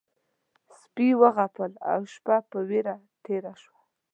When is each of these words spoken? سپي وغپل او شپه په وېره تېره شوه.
سپي 0.79 1.07
وغپل 1.21 1.71
او 1.91 1.99
شپه 2.13 2.37
په 2.49 2.57
وېره 2.69 2.95
تېره 3.25 3.53
شوه. 3.61 3.79